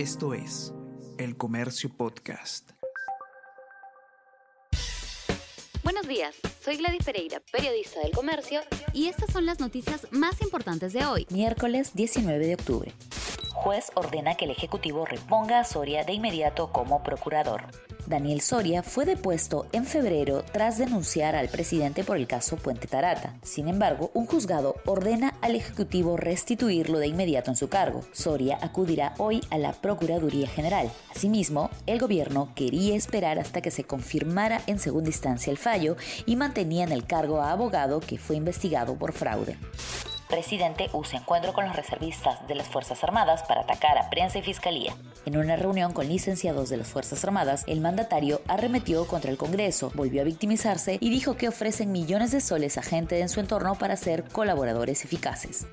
Esto 0.00 0.32
es 0.32 0.72
El 1.18 1.36
Comercio 1.36 1.90
Podcast. 1.94 2.70
Buenos 5.84 6.08
días, 6.08 6.34
soy 6.64 6.78
Gladys 6.78 7.04
Pereira, 7.04 7.42
periodista 7.52 8.00
del 8.00 8.12
Comercio, 8.12 8.62
y 8.94 9.08
estas 9.08 9.30
son 9.30 9.44
las 9.44 9.60
noticias 9.60 10.06
más 10.10 10.40
importantes 10.40 10.94
de 10.94 11.04
hoy, 11.04 11.26
miércoles 11.28 11.90
19 11.92 12.46
de 12.46 12.54
octubre. 12.54 12.94
Juez 13.52 13.92
ordena 13.94 14.38
que 14.38 14.46
el 14.46 14.52
Ejecutivo 14.52 15.04
reponga 15.04 15.60
a 15.60 15.64
Soria 15.64 16.02
de 16.02 16.14
inmediato 16.14 16.72
como 16.72 17.02
procurador. 17.02 17.64
Daniel 18.10 18.40
Soria 18.40 18.82
fue 18.82 19.06
depuesto 19.06 19.68
en 19.70 19.84
febrero 19.84 20.44
tras 20.52 20.78
denunciar 20.78 21.36
al 21.36 21.48
presidente 21.48 22.02
por 22.02 22.16
el 22.16 22.26
caso 22.26 22.56
Puente 22.56 22.88
Tarata. 22.88 23.36
Sin 23.44 23.68
embargo, 23.68 24.10
un 24.14 24.26
juzgado 24.26 24.74
ordena 24.84 25.36
al 25.40 25.54
Ejecutivo 25.54 26.16
restituirlo 26.16 26.98
de 26.98 27.06
inmediato 27.06 27.52
en 27.52 27.56
su 27.56 27.68
cargo. 27.68 28.02
Soria 28.10 28.58
acudirá 28.60 29.14
hoy 29.18 29.40
a 29.50 29.58
la 29.58 29.72
Procuraduría 29.74 30.48
General. 30.48 30.90
Asimismo, 31.14 31.70
el 31.86 32.00
gobierno 32.00 32.52
quería 32.56 32.96
esperar 32.96 33.38
hasta 33.38 33.60
que 33.60 33.70
se 33.70 33.84
confirmara 33.84 34.60
en 34.66 34.80
segunda 34.80 35.08
instancia 35.08 35.52
el 35.52 35.56
fallo 35.56 35.96
y 36.26 36.34
mantenía 36.34 36.82
en 36.82 36.90
el 36.90 37.06
cargo 37.06 37.40
a 37.40 37.52
abogado 37.52 38.00
que 38.00 38.18
fue 38.18 38.34
investigado 38.34 38.96
por 38.96 39.12
fraude 39.12 39.56
presidente 40.30 40.88
usa 40.94 41.18
encuentro 41.18 41.52
con 41.52 41.66
los 41.66 41.76
reservistas 41.76 42.46
de 42.48 42.54
las 42.54 42.68
Fuerzas 42.68 43.04
Armadas 43.04 43.42
para 43.42 43.62
atacar 43.62 43.98
a 43.98 44.08
prensa 44.08 44.38
y 44.38 44.42
fiscalía. 44.42 44.94
En 45.26 45.36
una 45.36 45.56
reunión 45.56 45.92
con 45.92 46.08
licenciados 46.08 46.70
de 46.70 46.78
las 46.78 46.88
Fuerzas 46.88 47.22
Armadas, 47.24 47.64
el 47.66 47.80
mandatario 47.80 48.40
arremetió 48.48 49.06
contra 49.06 49.30
el 49.30 49.36
Congreso, 49.36 49.92
volvió 49.94 50.22
a 50.22 50.24
victimizarse 50.24 50.96
y 51.00 51.10
dijo 51.10 51.36
que 51.36 51.48
ofrecen 51.48 51.92
millones 51.92 52.30
de 52.30 52.40
soles 52.40 52.78
a 52.78 52.82
gente 52.82 53.20
en 53.20 53.28
su 53.28 53.40
entorno 53.40 53.74
para 53.74 53.96
ser 53.96 54.24
colaboradores 54.24 55.04
eficaces 55.04 55.66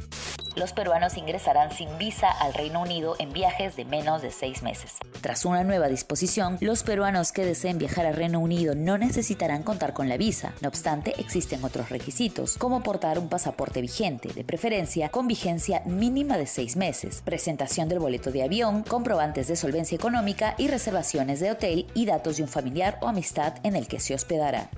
los 0.57 0.73
peruanos 0.73 1.17
ingresarán 1.17 1.71
sin 1.71 1.97
visa 1.97 2.29
al 2.29 2.53
Reino 2.53 2.81
Unido 2.81 3.15
en 3.19 3.31
viajes 3.31 3.75
de 3.75 3.85
menos 3.85 4.21
de 4.21 4.31
seis 4.31 4.63
meses. 4.63 4.97
Tras 5.21 5.45
una 5.45 5.63
nueva 5.63 5.87
disposición, 5.87 6.57
los 6.61 6.83
peruanos 6.83 7.31
que 7.31 7.45
deseen 7.45 7.77
viajar 7.77 8.05
al 8.05 8.15
Reino 8.15 8.39
Unido 8.39 8.75
no 8.75 8.97
necesitarán 8.97 9.63
contar 9.63 9.93
con 9.93 10.09
la 10.09 10.17
visa. 10.17 10.53
No 10.61 10.69
obstante, 10.69 11.13
existen 11.19 11.63
otros 11.63 11.89
requisitos, 11.89 12.57
como 12.57 12.83
portar 12.83 13.19
un 13.19 13.29
pasaporte 13.29 13.81
vigente, 13.81 14.33
de 14.33 14.43
preferencia 14.43 15.09
con 15.09 15.27
vigencia 15.27 15.81
mínima 15.85 16.37
de 16.37 16.47
seis 16.47 16.75
meses, 16.75 17.21
presentación 17.23 17.87
del 17.87 17.99
boleto 17.99 18.31
de 18.31 18.43
avión, 18.43 18.83
comprobantes 18.83 19.47
de 19.47 19.55
solvencia 19.55 19.95
económica 19.95 20.55
y 20.57 20.67
reservaciones 20.67 21.39
de 21.39 21.51
hotel 21.51 21.87
y 21.93 22.05
datos 22.05 22.37
de 22.37 22.43
un 22.43 22.49
familiar 22.49 22.97
o 23.01 23.07
amistad 23.07 23.55
en 23.63 23.75
el 23.75 23.87
que 23.87 23.99
se 23.99 24.13
hospedará. 24.13 24.69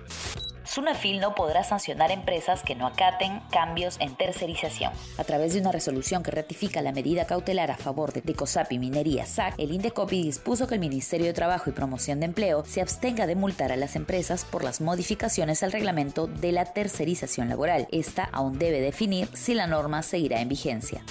Sunafil 0.69 1.19
no 1.19 1.33
podrá 1.33 1.63
sancionar 1.63 2.11
empresas 2.11 2.61
que 2.61 2.75
no 2.75 2.85
acaten 2.85 3.39
cambios 3.49 3.97
en 3.99 4.15
tercerización. 4.15 4.93
A 5.17 5.23
través 5.23 5.53
de 5.53 5.61
una 5.61 5.71
resolución 5.71 6.21
que 6.21 6.29
ratifica 6.29 6.83
la 6.83 6.91
medida 6.91 7.25
cautelar 7.25 7.71
a 7.71 7.75
favor 7.75 8.13
de 8.13 8.21
Tecosapi 8.21 8.77
Minería 8.77 9.25
SAC, 9.25 9.55
el 9.57 9.71
Indecopi 9.71 10.21
dispuso 10.21 10.67
que 10.67 10.75
el 10.75 10.79
Ministerio 10.79 11.25
de 11.25 11.33
Trabajo 11.33 11.71
y 11.71 11.73
Promoción 11.73 12.19
de 12.19 12.27
Empleo 12.27 12.63
se 12.65 12.81
abstenga 12.81 13.25
de 13.25 13.35
multar 13.35 13.71
a 13.71 13.77
las 13.77 13.95
empresas 13.95 14.45
por 14.45 14.63
las 14.63 14.79
modificaciones 14.79 15.63
al 15.63 15.71
reglamento 15.71 16.27
de 16.27 16.51
la 16.51 16.65
tercerización 16.65 17.49
laboral. 17.49 17.87
Esta 17.91 18.29
aún 18.31 18.59
debe 18.59 18.79
definir 18.79 19.27
si 19.33 19.55
la 19.55 19.65
norma 19.65 20.03
seguirá 20.03 20.39
en 20.39 20.49
vigencia 20.49 21.03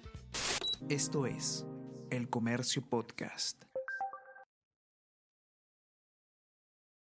Esto 0.89 1.25
es 1.25 1.65
El 2.09 2.29
Comercio 2.29 2.81
Podcast. 2.89 3.70